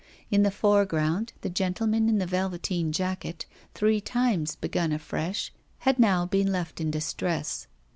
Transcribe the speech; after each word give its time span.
In 0.31 0.41
the 0.41 0.49
foreground, 0.49 1.31
the 1.41 1.49
gentleman 1.51 2.09
in 2.09 2.17
the 2.17 2.25
velveteen 2.25 2.91
jacket, 2.91 3.45
three 3.75 4.01
times 4.01 4.55
begun 4.55 4.91
afresh, 4.91 5.53
had 5.81 5.99
now 5.99 6.25
been 6.25 6.51
left 6.51 6.81
in 6.81 6.89
distress. 6.89 7.67